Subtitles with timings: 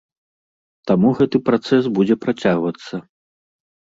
[0.91, 2.95] Таму гэты працэс будзе працягвацца.